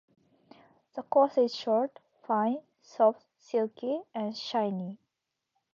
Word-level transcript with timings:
The 0.95 1.03
coat 1.03 1.37
is 1.37 1.53
short, 1.55 1.99
fine, 2.23 2.57
soft, 2.81 3.23
silky, 3.37 4.01
and 4.15 4.35
shiny. 4.35 4.97